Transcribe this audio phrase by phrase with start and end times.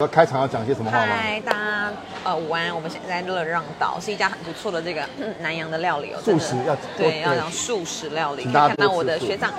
[0.00, 1.14] 要开场要讲些什么话吗？
[1.14, 1.92] 嗨，大家
[2.24, 8.44] 呃午安，我们现在在热让岛，是一家很不错的这个嗯南洋的料理哦，素食要对，要讲素食料理。
[8.44, 9.52] 可以看到我的学长。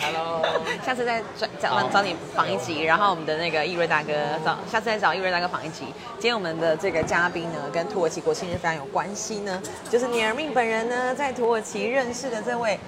[0.00, 0.42] Hello，
[0.82, 5.84] 下次再找找找你访一集，然后我们的那个易瑞大哥找，下次再找易瑞大哥访一集。
[6.14, 12.80] 今天我们的这个嘉宾呢，跟土耳其国庆日非常有关系呢，就是尼尔命本人呢在土耳其认识的这位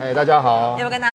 [0.00, 1.13] 哎，大家好要不，要跟大家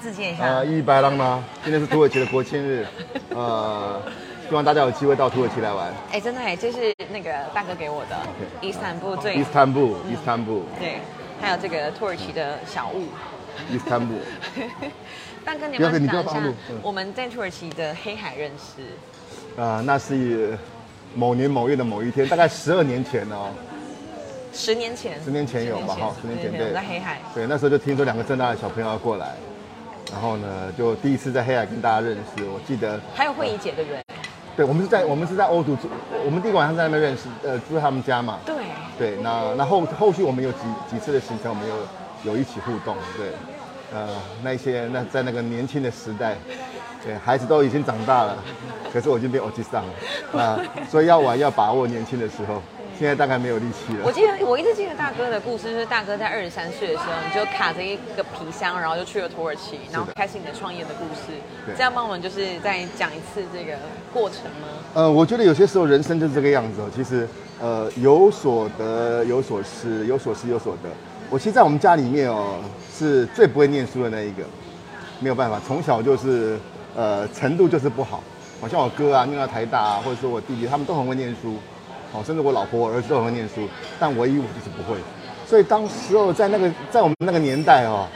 [0.00, 0.44] 自荐一下？
[0.44, 2.84] 啊，一白浪呢，今天是土耳其的国庆日，
[3.30, 4.00] 呃，
[4.48, 5.92] 希望大家有机会到土耳其来玩。
[6.10, 8.16] 哎，真的哎，这是那个大哥给我的
[8.60, 10.98] 伊斯坦布最伊斯坦布，伊斯坦布，对，
[11.40, 13.06] 还有这个土耳其的小物。
[13.70, 14.14] 伊斯坦布。
[15.44, 19.60] 大哥，你不要你要不要讲一下不要暴露嗯我们在土耳其的黑海认识？
[19.60, 20.58] 啊、那是
[21.14, 23.50] 某年某月的某一天，大概十二年前哦。
[24.52, 27.20] 十年前，十年前有吧哈十年前我对在黑海。
[27.34, 29.34] 对，那时候就听说两个正大的小朋友要过来，
[30.14, 32.44] 然后呢，就第一次在黑海跟大家认识。
[32.44, 34.00] 我记得，还有慧仪姐，对不对？
[34.56, 35.88] 对，我们是在我们是在欧洲住，
[36.24, 38.38] 我们第一个晚上在那边认识，呃，住在他们家嘛。
[38.46, 38.54] 对，
[38.96, 43.26] 对，那那后后续我们有几几次的行程，我们有有一起互动，对，
[43.92, 44.08] 呃，
[44.44, 46.36] 那些那在那个年轻的时代，
[47.04, 48.38] 对，孩子都已经长大了，
[48.92, 49.84] 可是我已经变欧吉桑
[50.32, 52.62] 了，啊 所以要玩要把握年轻的时候，
[52.98, 54.00] 现在大概没有力气了。
[54.04, 61.38] 我记得我一直记得大哥的故事，就是大哥在二十三岁的时候，你就卡着一个皮箱，然后就去了土耳其，然后开始你的创业的故事。
[61.66, 63.76] 对这样帮我们就是再讲一次这个
[64.12, 64.68] 过程吗？
[64.94, 66.90] 呃，我觉得有些时候人生就是这个样子哦。
[66.94, 67.28] 其实，
[67.60, 70.88] 呃，有所得，有所失，有所失，有所得。
[71.30, 72.60] 我其实，在我们家里面哦，
[72.96, 74.44] 是最不会念书的那一个，
[75.18, 76.56] 没有办法，从小就是，
[76.94, 78.22] 呃，程度就是不好。
[78.60, 81.56] 好像我哥啊，念到台大啊，或者说我弟弟，他们都很会念书，
[82.14, 84.96] 哦，甚至我老婆、我儿子都很会念书，但唯一我就是不会。
[85.46, 88.06] 所以当时候在那个在我们那个年代哦，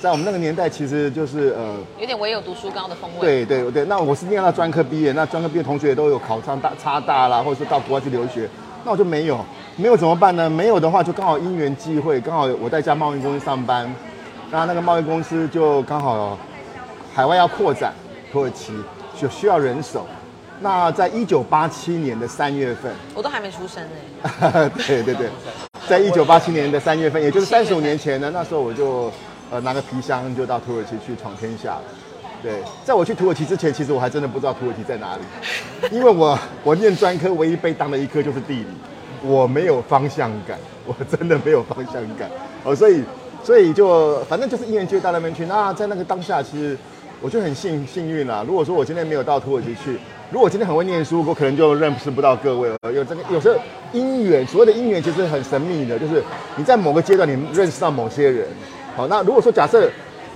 [0.00, 3.20] 在我们那个年代，其实就是呃，有点唯有读书高的风味。
[3.20, 8.48] 对对对，那我是念到专科毕业，那专科毕业同学也都有考上大差大啦，或者是到国外去留学，
[8.84, 9.44] 那我就没有，
[9.76, 10.48] 没有怎么办呢？
[10.48, 13.92] 没有的话，就刚好因缘际会，刚好我在一家贸易公司上班，
[14.50, 16.38] 那那个贸易公司就刚好
[17.12, 17.92] 海外要扩展，
[18.32, 18.72] 土耳其
[19.20, 20.06] 就需要人手。
[20.60, 24.70] 那在一九八七年的三月份，我都还没出生呢。
[24.86, 25.28] 对对对，
[25.88, 29.10] 在一九八七年的三月份，也就是三十五年前呢，那时候我就
[29.50, 31.82] 呃拿个皮箱就到土耳其去闯天下了。
[32.42, 35.22] 对，在我去土耳其之前，其实我还真的不知道土耳其在哪里，
[35.90, 38.66] 因为我我念专科唯一被当的一科就是地理，
[39.22, 42.30] 我没有方向感， 我真的没有方向感
[42.64, 43.02] 哦，所以
[43.42, 45.46] 所以就反正就是一年就到那边去。
[45.46, 46.76] 那在那个当下，其实
[47.20, 48.44] 我就很幸幸运啦。
[48.46, 49.98] 如果说我今天没有到土耳其去，
[50.30, 52.76] 如果今天很会念书，我可能就认识不到各位了。
[52.92, 53.58] 有这个有时候
[53.94, 56.22] 姻缘，所谓的姻缘其实很神秘的，就是
[56.56, 58.46] 你在某个阶段你认识到某些人。
[58.94, 59.90] 好，那如果说假设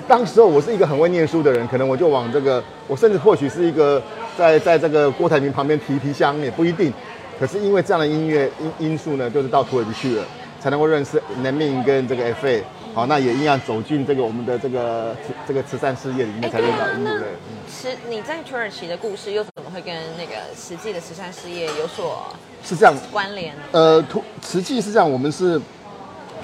[0.09, 4.03] 当时候我是一个很会念书的人，可能我就往这个，我甚至或许是一个
[4.35, 6.91] 在在这个郭台铭旁边提皮箱也不一定。
[7.39, 10.25] 可是因为这样的音乐因因素呢，就是到土耳其去了，
[10.59, 12.63] 才能够认识 n a m i n 跟这个 FA。
[12.95, 15.17] 好，那也一样走进这个我们的这个
[15.49, 17.27] 这个慈善事业里面，才认识到音乐的。
[17.27, 22.29] 嗯实你在土耳其的故事又怎么会跟那个实际的慈善事业有所
[22.63, 23.55] 是这样，关联？
[23.73, 25.61] 呃，土实际是这样，我们是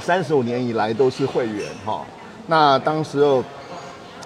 [0.00, 2.04] 三十五年以来都是会员哈。
[2.46, 3.44] 那当时候，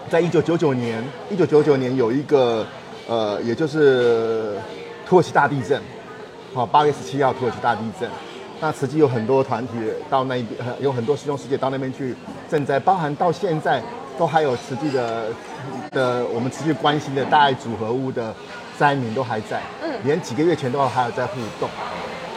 [0.08, 2.64] 在一九九九年，一九九九年有一个
[3.08, 4.56] 呃，也就是
[5.06, 5.82] 土耳其大地震，
[6.54, 8.08] 好，八月十七号土耳其大地震。
[8.62, 9.72] 那慈济有很多团体
[10.08, 12.14] 到那边，呃有很多师兄师姐到那边去
[12.48, 13.82] 赈灾，包含到现在
[14.16, 15.24] 都还有慈济的
[15.90, 18.32] 的我们持续关心的大爱组合屋的
[18.78, 21.68] 灾民都还在，嗯，连几个月前都还有在互动。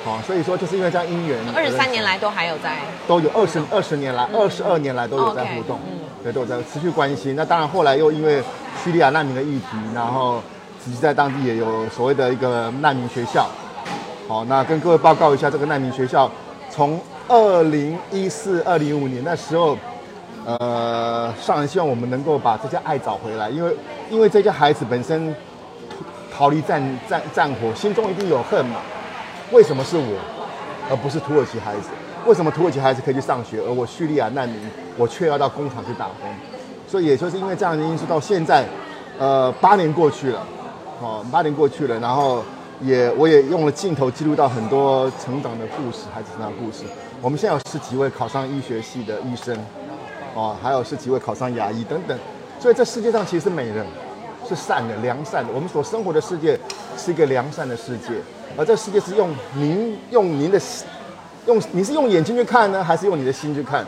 [0.03, 7.35] 好，所以说就是因为这样因缘，二十三年来都还有在都有二十二十年来，二十二年来都有在互动，嗯对，都有在持续关心。
[7.35, 8.41] 那当然后来又因为
[8.83, 10.41] 叙利亚难民的议题，然后
[10.83, 13.47] 实际在当地也有所谓的一个难民学校。
[14.27, 16.29] 好，那跟各位报告一下，这个难民学校
[16.71, 19.77] 从二零一四、二零一五年那时候，
[20.43, 23.75] 呃，上人希望我们能够把这些爱找回来，因为
[24.09, 25.33] 因为这些孩子本身
[26.35, 28.77] 逃离战战战火，心中一定有恨嘛。
[29.51, 30.17] 为什么是我，
[30.89, 31.89] 而不是土耳其孩子？
[32.25, 34.57] 为什么土耳其孩子可以去上学，而我叙利亚难民
[34.97, 36.27] 我却要到工厂去打工？
[36.87, 38.65] 所以也就是因为这样的因素，到现在，
[39.19, 40.39] 呃，八年过去了，
[40.99, 42.43] 哦，八年过去了，然后
[42.81, 46.83] 也我也用了镜头记录到很多成长的故事，孩子成长故事。
[47.21, 49.57] 我们现在有十几位考上医学系的医生，
[50.33, 52.17] 哦，还有十几位考上牙医等等。
[52.59, 53.85] 所以这世界上其实美人，
[54.47, 55.51] 是善的、良善的。
[55.53, 56.59] 我们所生活的世界
[56.97, 58.13] 是一个良善的世界，
[58.57, 60.59] 而这世界是用您用您的
[61.45, 63.85] 用你是用眼睛去看呢，还是用你的心去看？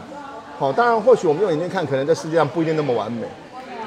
[0.57, 3.27] 好，当然或许我们用眼睛看，可能这世界上不一定那么完美。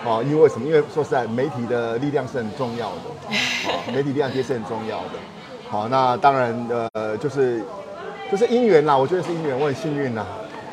[0.05, 0.67] 哦，因为什么？
[0.67, 3.03] 因为说实在，媒体的力量是很重要的，
[3.69, 5.19] 哦， 媒体力量其实是很重要的。
[5.69, 7.63] 好，那当然，呃，就是
[8.31, 10.27] 就是姻缘啦，我觉得是姻缘，我很幸运啦。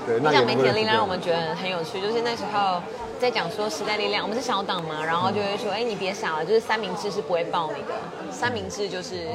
[0.07, 2.81] 对，那讲媒体的力量让我们觉得很有趣，就是那时候
[3.19, 7.93] 在讲说时代力量，我们是小党嘛，然后就会说，哎，你别傻了，就是三明治是不会爆你的，
[8.31, 9.27] 三明治就是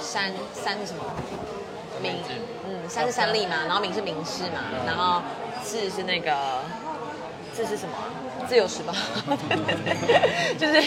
[0.00, 1.04] 三三是什么？
[2.02, 2.16] 明，
[2.66, 5.22] 嗯，三是三立嘛，然后明是明示嘛，然后
[5.62, 6.34] 字是那个
[7.54, 7.94] 字是什么？
[8.48, 8.92] 自由时报，
[10.58, 10.82] 就是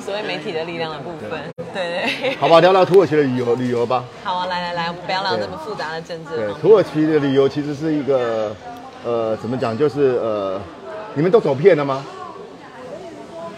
[0.00, 1.40] 所谓媒体的力量的部分。
[1.72, 2.36] 对对。
[2.36, 4.04] 好吧，聊聊土耳其的旅游旅游吧。
[4.22, 6.36] 好啊，来来来，不要聊这么复杂的政治。
[6.36, 8.54] 对，土耳其的旅游其实是一个，
[9.04, 9.76] 呃，怎么讲？
[9.76, 10.60] 就是呃，
[11.14, 12.04] 你们都走遍了吗？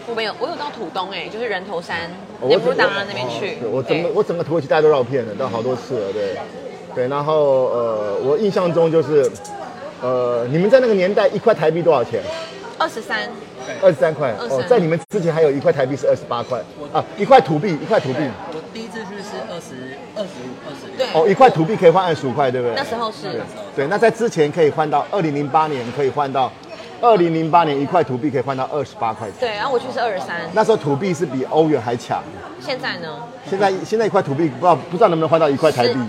[0.09, 2.09] 我没有，我有到土东哎，就是人头山，
[2.47, 3.57] 也不是达拉那边去。
[3.69, 6.37] 我整个我整个土耳其大家都绕遍了，到好多次了，对。
[6.95, 9.29] 对，然后呃，我印象中就是，
[10.01, 12.23] 呃，你们在那个年代一块台币多少钱？
[12.77, 13.29] 二十三。
[13.81, 14.31] 二十三块。
[14.39, 16.59] 哦，在你们之前还有一块台币是二十八块
[16.93, 18.19] 啊，一块土币，一块土币。
[18.53, 20.97] 我第一次去是二十二十五、二十六。
[20.97, 21.07] 对。
[21.13, 22.75] 哦，一块土币可以换二十五块，对不对？
[22.75, 23.41] 那时候是。
[23.75, 26.51] 对，那在之前可以换到二零零八年可以换到，
[27.01, 29.27] 二零零八年一块土币可以换到二十八块。
[29.39, 30.41] 对，然后我去是二十三。
[30.53, 32.23] 那时候土币是比欧元还强。
[32.59, 33.09] 现在呢？
[33.49, 35.99] 现在现在一块土币不知道不知道能不能换到一块台币？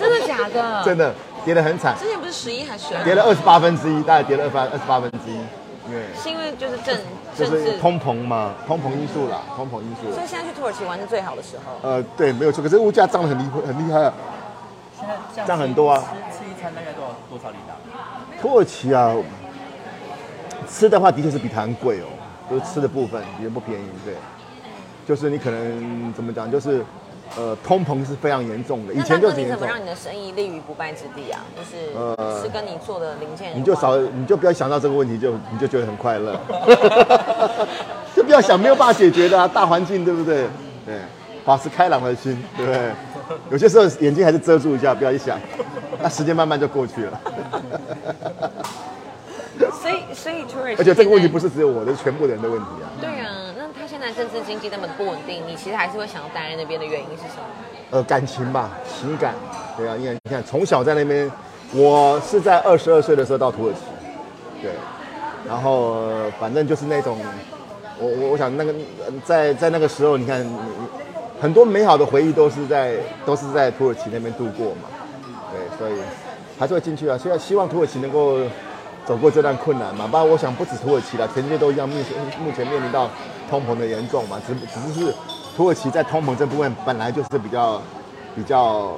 [0.00, 0.82] 真的假的？
[0.84, 1.94] 真的跌得很惨。
[1.98, 3.04] 之前不是十一还是十二？
[3.04, 5.38] 跌了二十八分之一，大概跌了二八二十八分之一。
[5.88, 6.98] 因为是因为就是政
[7.36, 10.10] 就是通膨嘛，通膨因素啦，通膨因素。
[10.12, 11.88] 所以现在去土耳其玩是最好的时候。
[11.88, 12.62] 呃，对，没有错。
[12.62, 14.14] 可是物价涨得很厉很厉害啊。
[14.98, 16.02] 现在涨很多啊。
[16.32, 17.74] 吃吃一餐大概多少多少里达？
[18.40, 19.14] 土耳其啊，
[20.68, 22.06] 吃的话的确是比台湾贵哦，
[22.50, 24.14] 就是吃的部分也不便宜，对。
[25.06, 26.84] 就是你可能怎么讲，就是。
[27.36, 29.58] 呃，通膨是非常严重的，以前就是严重。
[29.58, 31.40] 怎么让你的生意立于不败之地啊？
[31.56, 33.50] 就是呃，是跟你做的零件。
[33.56, 36.38] 你就少，你就不要想到这个问题，就你就觉得很快乐。
[38.14, 40.46] 就不要想没有办法解决的啊，大环境对不对？
[40.86, 40.96] 对，
[41.44, 42.90] 保持开朗的心，对不对？
[43.50, 45.36] 有些时候眼睛还是遮住一下，不要一想，
[46.00, 47.20] 那时间慢慢就过去了。
[49.82, 50.44] 所以，所以
[50.78, 52.86] 而且这个问题不是只有我的，是全部人的问题啊。
[53.00, 53.23] 对啊。
[54.04, 57.44] 但政治经济那么不稳定，你其实还是会想要待在那边的原因是什么？
[57.90, 59.34] 呃，感情吧，情感。
[59.78, 61.32] 对啊，因为你看，从小在那边，
[61.72, 63.80] 我是在二十二岁的时候到土耳其，
[64.60, 64.72] 对，
[65.48, 66.04] 然后
[66.38, 67.18] 反正就是那种，
[67.98, 68.74] 我我我想那个
[69.24, 70.54] 在在那个时候，你看你
[71.40, 74.90] 很多美好的回忆都是在都是在土耳其那边度过嘛，
[75.50, 75.98] 对，所以
[76.58, 77.16] 还是会进去啊。
[77.16, 78.36] 现在希望土耳其能够
[79.06, 81.96] 走过这段困难嘛，不然我想不止土耳其了，全世界都一样，目
[82.44, 83.08] 目前面临到。
[83.46, 85.14] 通膨的严重嘛，只只是
[85.54, 87.80] 土耳其在通膨这部分本来就是比较
[88.34, 88.94] 比较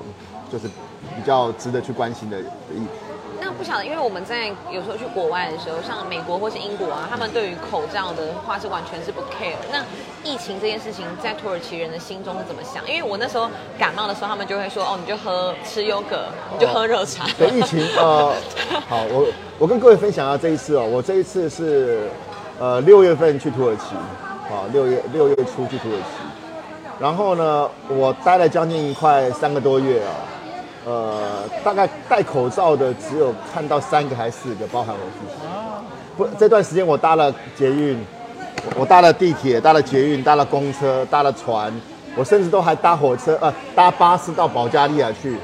[0.50, 2.86] 就是比较值得去关心的一。
[3.40, 9.56] 那不晓得，因为我们在有时候去国外的时候，像美国或是英国啊，他们对于口罩的话是完全是不 care。
[9.70, 9.84] 那
[10.22, 12.86] 疫情这件事情在土耳其人的心中是怎么想？
[12.88, 13.48] 因为我那时候
[13.78, 17.26] 感冒的时候，他们就会说哦，你就喝吃优格，你就喝热茶。
[17.38, 18.34] 对疫情呃，
[18.88, 19.26] 好，我
[19.58, 22.08] 我跟各位分享下这一次哦，我这一次是
[22.58, 23.94] 呃六月份去土耳其。
[24.46, 30.14] 啊，六月六月初去土耳其，然后呢，我待了将近快三个多月啊，
[30.86, 35.34] 呃，大概戴口罩的只有看到三个还是四个，包含我自己。
[36.16, 37.98] 不，这段时间我搭了捷运，
[38.76, 41.72] 我搭了地铁，搭了捷运，搭了公车，搭了船，
[42.14, 45.36] 我甚至都还搭火车，呃，搭巴士到保加利亚去，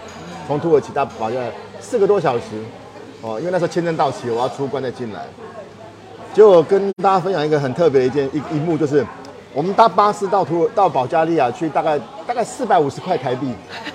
[0.46, 2.44] 从土耳其到保加利亚四个多小时，
[3.20, 5.22] 哦，因为那时候签证到期，我要出关再进来。
[6.32, 9.04] 结果跟大家分享一个很特别的一件一一幕，就是
[9.54, 13.52] 我们搭巴士到土到保加利亚去，大概大概四百五十块台币，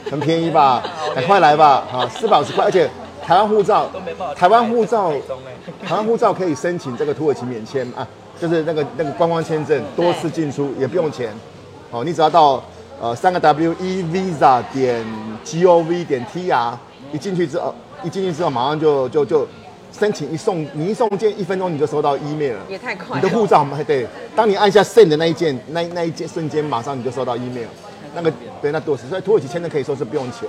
[0.10, 0.84] 很便宜吧？
[1.16, 2.88] 赶快来吧，啊，四百五十块，而且
[3.26, 3.90] 台湾护照，
[4.36, 5.12] 台湾护照，
[5.84, 8.08] 台湾护照可以申请这个土耳其免签啊，
[8.40, 11.34] 就是那个那个观光签证，多次进出也不用钱，
[11.90, 12.64] 哦，你只要到
[13.02, 15.04] 呃三个 W E Visa 点
[15.44, 16.78] G O V 点 T R，
[17.12, 17.74] 一进去之后，
[18.04, 19.48] 一进去之后马上就就就。
[20.00, 23.20] 申请一送，你一送件一分钟你就收到 email 了，也太快。
[23.20, 27.68] 你的护照还对，当你按下 send 的那一件，那那一件瞬间，马上你就收到 email。
[28.16, 30.48] 那个对，那多时，所以土耳其签证可以说是不用钱。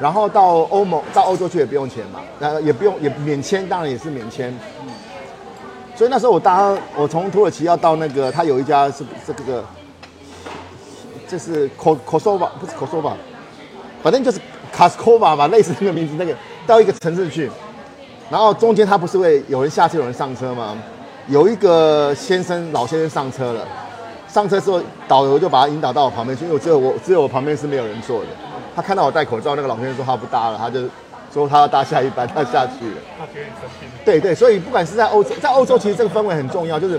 [0.00, 4.52] 然后到欧盟，到欧洲去也不用钱嘛，那也不用也免签，当然也是免签。
[5.94, 9.64] 所以那时候我搭，我从土耳其要到那个，他有一家是这个，
[11.28, 13.14] 这是 Kos Kosova，不是 Kosova，
[14.02, 14.40] 反正就是
[14.74, 16.34] Kaskova 吧，类似那个名字，那个
[16.66, 17.50] 到一个城市去。
[18.32, 20.74] 然后中间他不是会有人下车有人上车吗？
[21.28, 23.68] 有一个先生老先生上车了，
[24.26, 28.28] 上车之后导游就把他引导到我旁边去，因为只有我只有我旁边是没有人坐的。
[28.74, 30.80] 他看到我戴口罩，那个老先生说他不搭了，他就
[31.30, 32.96] 说他要搭下一班，他下去了。
[33.18, 33.90] 他觉得你生病。
[34.02, 36.98] 对对，所以不管是在欧洲，在欧洲其实这个氛围很重要，就是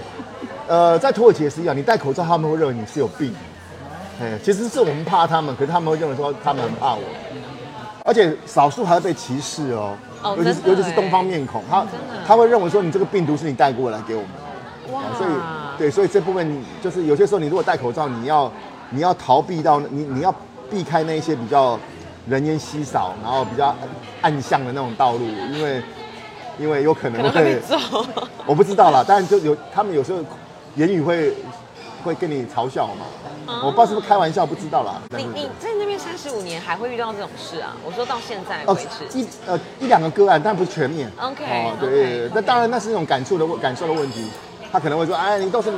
[0.67, 3.33] 呃，在土耳其也是一样，你戴口罩，他们会认为你是有病。
[4.21, 7.01] 哎，其实是我们怕他们，可是他们会认为说他们很怕我，
[8.05, 11.85] 而且少数还会被歧视哦，哦尤其是尤其是东方面孔，他
[12.25, 14.29] 他会认为说你这个病毒是你带过来给我们。
[14.91, 15.29] 哇啊，所以
[15.77, 18.51] 对，所以这部分就是有些时候你如果戴口罩，你要
[18.89, 20.33] 你要逃避到你你要
[20.69, 21.79] 避开那一些比较
[22.27, 23.75] 人烟稀少，然后比较
[24.21, 25.81] 暗巷的那种道路，因为
[26.59, 27.59] 因为有可能会。
[28.45, 30.19] 我不知道啦，但是就有他们有时候
[30.75, 31.33] 言语会
[32.03, 35.01] 会跟你嘲笑嘛，我不知道是不是开玩笑，不知道啦。
[35.09, 37.75] 但你是你在那边三十五年还会遇到这种事啊？
[37.85, 41.09] 我说到现在哦为止，一呃一两个个案，但不是全面。
[41.19, 44.29] OK，哦对那当然那是一种感触的问感受的问题，
[44.71, 45.71] 他可能会说，哎，你都是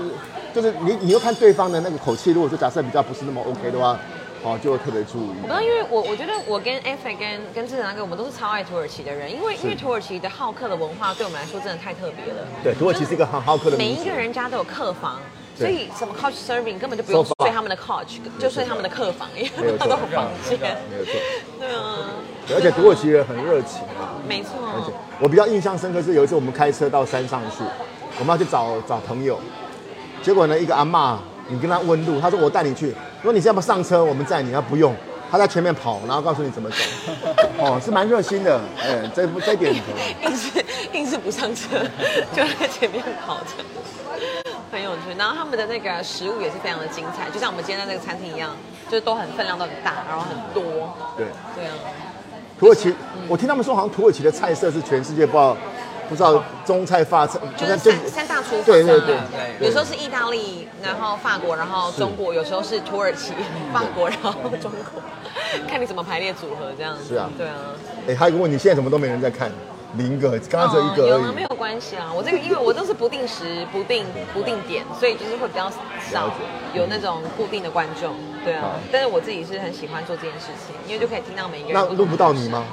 [0.53, 3.97] 就是你你又看对方的那个口气，如果说假设比较不是那么 OK 的话，
[4.43, 5.33] 哦，就会特别注意我。
[5.41, 12.47] 不知道，因为我我觉得我跟 F 跟跟志成那个，我们都是超爱土耳其的人，因为因为土耳其的好客的文化对我们来说真的太特别了。
[12.63, 15.19] 对，土耳其是一个很好客的每一个人家都有客房，
[15.57, 20.59] 所以什么 couch serving 根本就不用睡他们的 couch，就睡他们的客房，因为他都有房间。
[20.89, 21.13] 没有错，
[21.59, 22.09] 对啊，
[22.55, 24.19] 而且土耳其人很热情啊。
[24.27, 24.51] 没错。
[24.61, 27.63] 而且我比较印象深刻是有一次我们开车到山上去，
[28.19, 29.39] 我们要去找找朋友，
[30.21, 34.93] 结果呢一个阿妈，你跟他问路，他说我带你去，如果你现在不上车，我们载你，他不用，
[35.31, 36.75] 他在前面跑，然后告诉你怎么走，
[37.59, 39.73] 哦，是蛮热心的，哎，这这一点
[40.23, 41.79] 硬是硬是不上车，
[42.35, 45.13] 就在前面跑着，很有趣。
[45.17, 48.51] 然后他们的那个食物也是非常的精彩，就像我们今天在那个餐厅一样，
[48.89, 50.93] 就是都很分量都很大，然后很多。
[51.17, 51.27] 对。
[51.55, 51.73] 对啊，
[52.59, 52.93] 土耳其，
[53.27, 55.57] 我听他们说好像土耳其的菜色是全世界不知道
[56.07, 58.63] 不知道中菜法菜，就是三三大厨房。
[58.63, 59.17] 对对对
[59.59, 63.33] 有时候是意大利，然后法国，然后中国，有时候是土耳其、
[63.73, 65.01] 法国，然后中国，
[65.67, 67.03] 看你怎么排列组合这样子。
[67.09, 67.55] 是啊对啊。
[68.07, 69.51] 哎，还有一个问题，现在怎么都没人在看？
[69.97, 71.11] 零个，刚刚只有一个而已。
[71.11, 72.11] 哦有啊，没有关系啊。
[72.15, 75.69] 我这个因为我都是不定时、不定不定点，所以就是会比较
[76.11, 76.31] 少
[76.73, 78.13] 有那种固定的观众。
[78.43, 81.75] 对啊，但是我自己是很喜欢做这件事情，因为就可以听到每一个人。
[81.75, 82.47] 那录不到你？
[82.49, 82.63] 吗？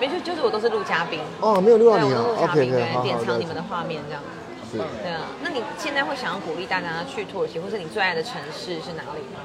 [0.00, 4.22] 没错就是我都是录嘉宾，哦，没有录，到你啊嘉宾对，好好典藏你们的画面这样。
[4.70, 4.78] 是。
[5.02, 9.40] 对啊，那你现在会想要鼓励大家去土耳其，或是你最爱的城市是哪里吗？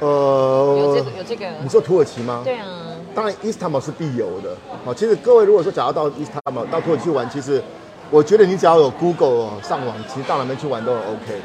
[0.00, 1.46] 呃，有这个有这个。
[1.62, 2.42] 你说土耳其吗？
[2.44, 2.66] 对啊，
[3.14, 4.56] 当然，伊斯坦堡是必游的。
[4.84, 7.62] 好，其实各位如果说想要到伊斯坦堡、到土耳其玩，其实
[8.10, 11.40] 我觉得你只要有 Google 哦上网，其实到哪边去玩都很 OK。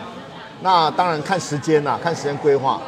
[0.61, 2.81] 那当然看时间啦、看时间规划。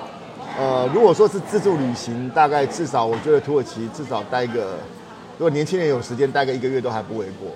[0.59, 4.75] 呃，如果说是自助旅行，大概至少我觉得土耳其至少待个，
[5.37, 7.49] 如果年轻人有时间待个一个月都还不为过。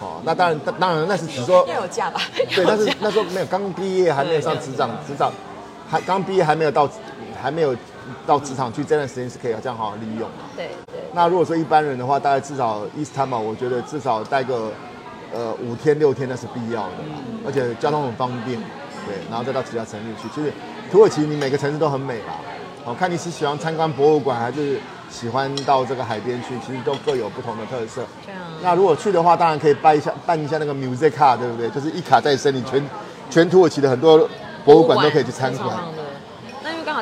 [0.00, 2.20] 哦，那当然，当然那是只说要有假吧？
[2.54, 5.32] 对，但是那时候没有刚毕业，还没有上职场，职场
[5.88, 6.88] 还刚毕业还没有到，
[7.40, 7.74] 还没有
[8.26, 10.28] 到职场去，这段时间是可以这样好好利用。
[10.56, 11.00] 对对。
[11.12, 14.70] 那如果说一般人的话，大概至少伊斯坦堡，我觉得至少待个
[15.32, 16.94] 呃五天六天那是必要的，
[17.46, 18.58] 而且交通很方便，
[19.06, 20.28] 对，然后再到其他城市去。
[20.34, 20.52] 其实
[20.90, 22.34] 土耳其你每个城市都很美啦，
[22.84, 24.78] 好看你是喜欢参观博物馆，还是
[25.10, 28.02] 喜欢到这个海边去，其实都各有不同的特色。
[28.24, 28.40] 这样。
[28.62, 31.68] 那如果去的话，当然可以办一下办一下那个 music 卡，对不对？
[31.70, 32.84] 就是一卡在身，你全
[33.28, 34.28] 全土耳其的很多
[34.64, 35.68] 博物馆都可以去参观。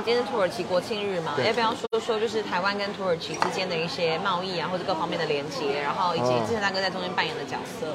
[0.04, 7.86] 今天是土耳其国庆日嘛，对要不要说说就是台湾跟土耳其之间的一些贸易啊，或者各方面的连接，然后以及哦志成大哥在中间扮演的角色，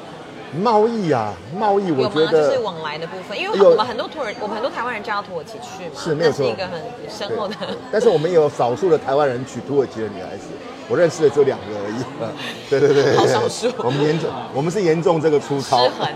[0.62, 2.16] 贸易啊，贸易，我有吗？
[2.16, 7.56] 觉得就是往来的部分，因为我们很多土耳，我们很多台湾人嫁到土耳其去嘛，是没有错那是一个很深厚的。
[7.92, 10.48] 但是我们也有少数的台湾人娶土耳其的女孩子，
[10.90, 12.04] 我认识的只有两个而已。
[12.70, 16.10] 对对对，好少数我们严重，我们是严重这个粗糙失衡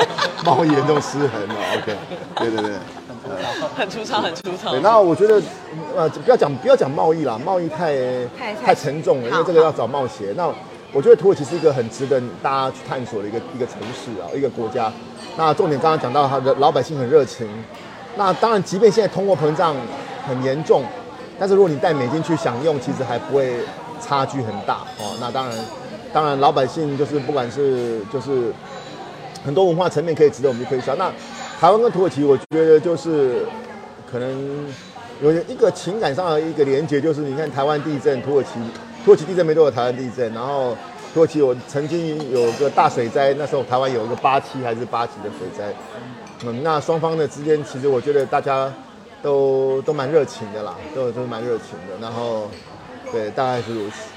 [0.44, 1.54] 贸易严重失衡了。
[1.76, 1.96] OK，
[2.36, 2.72] 对对对。
[3.76, 4.70] 很粗糙，很粗糙。
[4.70, 5.40] 对，那我觉得，
[5.96, 7.96] 呃，不要讲不要讲贸易啦，贸易太
[8.38, 10.28] 太太沉重了，因为这个要找冒险。
[10.36, 10.48] 那
[10.92, 14.92] 我觉得土耳其是一个很值得大家去探索的一个一个城市啊，一个国家。
[15.36, 17.48] 那重点刚刚讲到，它的老百姓很热情。
[18.16, 19.74] 那当然，即便现在通货膨胀
[20.28, 20.84] 很严重，
[21.38, 23.56] 但是如果你带美金去享用，其实还不会
[24.00, 25.16] 差距很大哦。
[25.20, 25.58] 那当然，
[26.12, 28.52] 当然老百姓就是不管是就是
[29.44, 30.94] 很多文化层面可以值得我们去推销。
[30.94, 31.10] 那
[31.60, 33.46] 台湾跟土耳其，我觉得就是
[34.10, 34.66] 可能
[35.22, 38.50] 有一个情感上的一个连接，就是你看台湾地震，土耳其
[39.04, 40.76] 土耳其地震没多久，台湾地震，然后
[41.14, 45.72] 土耳其我曾经有个大水灾，那时候台湾有一个八七还是八级的水灾，
[46.44, 48.70] 嗯，那双方的之间，其实我觉得大家
[49.22, 52.50] 都都蛮热情的啦，都都蛮热情的，然后
[53.10, 54.13] 对，大概是如此。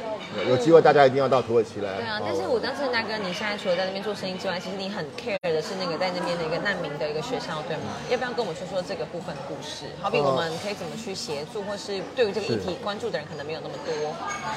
[0.48, 1.96] 有机会大家一定要到土耳其来。
[1.96, 7.96] 对啊哦，但是我当时大哥，你现在除了在那边做生意之外，其实你很 care 的是那个在那边的一个难民的一个学校，对吗？
[8.10, 9.86] 要不要跟我们说说这个部分的故事？
[10.02, 13.94] 好比我们可以怎么去协助，或是对于这个议题关注的人可能没有那么多。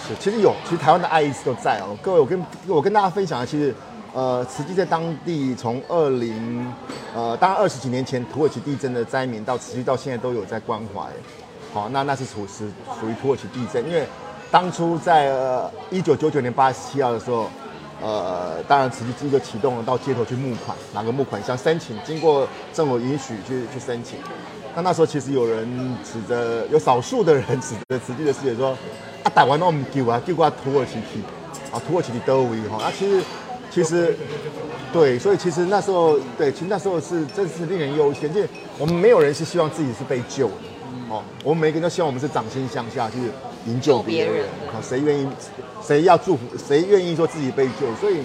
[0.07, 1.97] 是，其实有，其实台湾的爱一直都在哦。
[2.03, 3.75] 各位，我跟我跟大家分享的，其实
[4.13, 6.73] 呃，慈济在当地从二零
[7.15, 11.03] 呃，当然二十几年前土耳其地震的灾民到慈济到现在都有在关怀。
[11.73, 12.69] 好，那那是属实
[13.01, 14.05] 属于土耳其地震，因为
[14.51, 15.33] 当初在
[15.91, 17.49] 一九九九年八月十七号的时候，
[18.03, 24.19] 呃，当然慈济基就启动了到街头去募款，拿个募款箱申请，经过政府允许去去申请。
[24.75, 28.71] 那那时候其实有人指着，有少数的人指着慈济的师姐说，
[29.23, 31.21] 啊，打完那么救啊，救过土耳其去，
[31.73, 33.23] 啊，土耳其的都为哈，那其实
[33.71, 34.17] 其实
[34.93, 40.55] 对，所以其实那时候对，其实那时候是真是令人忧心，就是我们没有人是希望自己是被救的。
[41.09, 43.31] 哦，我们每个人都希望我们是掌心向下，就是
[43.67, 44.47] 营救别人。
[44.73, 45.29] 好，谁愿意，
[45.83, 47.95] 谁要祝福，谁愿意说自己被救？
[48.01, 48.19] 所以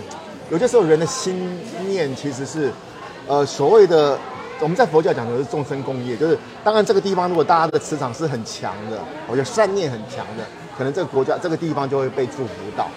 [0.50, 2.72] 有些时候人的心念其实是，
[3.28, 4.18] 呃，所谓的
[4.60, 10.44] 我们在佛教讲的是众生共业，就是当然这个地方如果大家的磁场是很强的，我觉得善念很强的，
[10.78, 12.88] 可能这个国家这个地方就会被祝福到。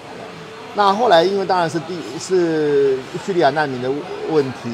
[0.75, 3.91] 那后来因为当然是第是叙利亚难民的
[4.31, 4.71] 问题，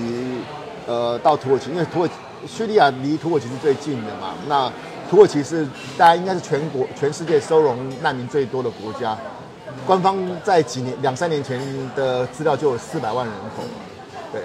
[0.87, 4.71] 呃，到土耳其，因为土耳其叙利亚离土耳其是最近的嘛，那。
[5.15, 5.65] 土耳其是
[5.97, 9.17] 大家应该是全国全世界收容难民最多的国家，
[9.87, 11.61] 官方在几年两三年前
[11.95, 13.63] 的资料就有四百万人口，
[14.33, 14.43] 对。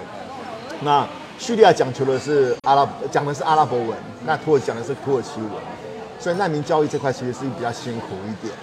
[0.82, 1.04] 那
[1.40, 5.50] 叙利亚讲求的是阿拉讲的是阿拉伯文，那土耳其讲的是土耳其文，
[6.20, 8.54] 所以难民教育这块其实是比较辛苦一点。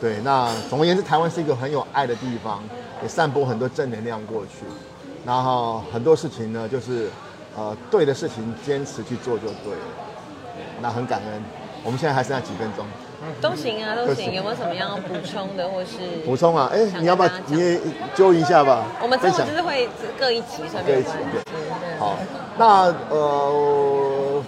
[0.00, 2.62] 对，那总而言之，台湾是一个很有爱的地方，
[3.02, 4.64] 也散播很多正能量过去。
[5.26, 7.10] 然后很多事情呢，就是
[7.56, 10.09] 呃对的事情坚持去做就对了。
[10.82, 11.42] 那很感恩，
[11.84, 12.84] 我们现在还剩下几分钟，
[13.40, 14.32] 都行啊，都行。
[14.32, 16.70] 有没有什么要补充的，或是 补充啊？
[16.72, 17.80] 哎，你要不要你也
[18.14, 18.84] 揪一下吧？
[19.02, 21.44] 我们之后就是会各一集，各一集，对。
[21.98, 22.16] 好，
[22.56, 24.42] 那呃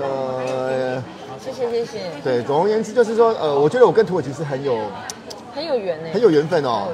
[0.00, 1.02] 呃，
[1.38, 2.00] 谢谢谢谢。
[2.24, 4.78] 对，总而言之就是说，呃，我觉得我跟土耳其是很有
[5.54, 6.88] 很有缘呢，很有缘分哦。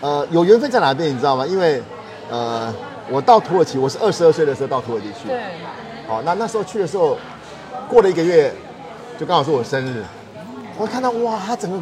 [0.00, 1.44] 呃，有缘分在哪边你知道吗？
[1.46, 1.82] 因为
[2.30, 2.72] 呃，
[3.10, 5.28] 我到土耳其，我是二十二岁的时候到土耳其去。
[5.28, 5.40] 对。
[6.06, 7.18] 好，那那时候去的时候。
[7.88, 8.52] 过了一个月，
[9.18, 10.02] 就刚好是我生日，
[10.76, 11.78] 我看到哇，他整个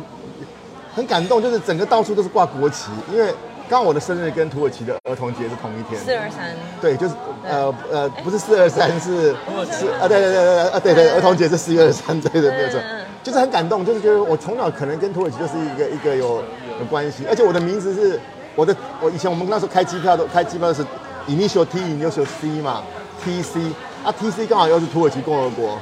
[0.95, 3.33] 很感动，就是整个到处都是挂国旗，因为
[3.69, 6.51] 刚好我的生日跟土耳其的儿童节是同一天，四二三，
[6.81, 7.15] 对，就是
[7.49, 9.35] 呃呃，不是四二三，是
[9.71, 12.79] 是啊，对对对对啊对对，儿童节是四月二三，对对没有错，
[13.23, 16.43] 就是很感动，就是觉得我从小可能跟土耳其就是一个一个有
[16.79, 18.21] 有关系，而且我的名字是
[18.55, 20.85] 我的，我以前我们那时候开机票都开机票是
[21.27, 22.83] initial T initial C 嘛
[23.25, 23.61] ，T C。
[24.05, 25.79] 啊，T C 刚好又是土耳其共和国，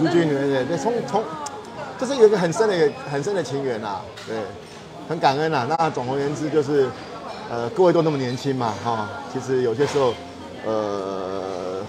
[0.00, 1.22] 陆军对对对，从从，
[1.96, 4.36] 就是有一个很深的、很深的情缘呐，对，
[5.08, 5.64] 很感恩呐。
[5.68, 6.88] 那总而言之就是，
[7.48, 10.12] 呃，各位都那么年轻嘛，哈，其实有些时候，
[10.66, 11.80] 呃，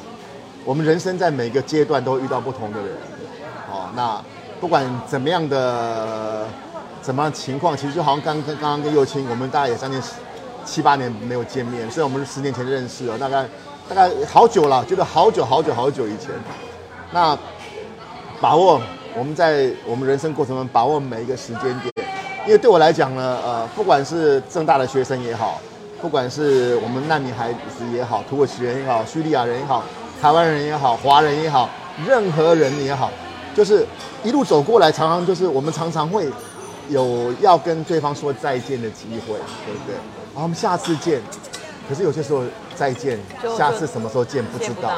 [0.64, 2.90] 我们人生在每个阶段都会遇到不同的人，
[3.72, 4.24] 哦，那
[4.60, 6.46] 不管怎么样的
[7.02, 10.00] 怎么样情况，其实就好像刚刚刚刚跟右青，我们大概也将近
[10.64, 13.48] 七八年没有见面，虽然我们是十年前认识了，大概。
[13.94, 16.30] 大概好久了，觉得好久好久好久以前。
[17.12, 17.38] 那
[18.40, 18.82] 把握
[19.14, 22.08] 我们在我们人生过程中把握每一个时间点，
[22.46, 25.60] 因为对我来讲呢，呃，不管是正大的学生也好，
[26.02, 29.84] 不管是我们难民孩子也好，土耳其人也好，叙利亚人也好，
[30.22, 31.70] 台湾人也好，华人也好，
[32.08, 33.12] 任何人也好，
[33.54, 33.86] 就是
[34.24, 36.32] 一路走过来，常常就是我们常常会
[36.88, 39.34] 有要跟对方说再见的机会，
[39.66, 39.96] 对不对？
[40.34, 41.22] 好，我们下次见。
[41.92, 42.42] 可是有些时候
[42.74, 43.20] 再见，
[43.58, 44.90] 下次什么时候见不知道。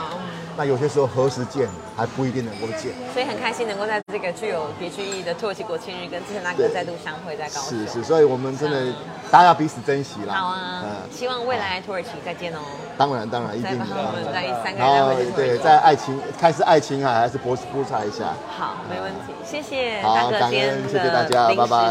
[0.56, 2.94] 那有些时候何时见还不一定能够见。
[3.12, 7.80] 所以很开心能够在这个具有别具意义的土耳其国庆日跟志成大哥再度相会在高雄。
[7.80, 8.94] 是是，所以我们真的
[9.32, 10.36] 大家要彼此珍惜啦。
[10.36, 12.60] 好啊，希望未来土耳其再见哦。
[12.96, 13.86] 当然当然一定的。
[13.90, 18.36] 我们在三个人再会对，在爱琴开始爱琴海还是博斯布查一下。
[18.56, 20.94] 好，没问题，谢谢大哥今天的临时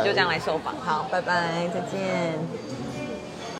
[0.04, 0.72] 就这样来受访。
[0.80, 2.38] 好，拜拜，再见。